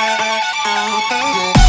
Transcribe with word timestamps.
Yeah. 0.00 1.59